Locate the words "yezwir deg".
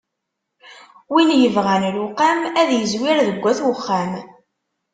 2.79-3.37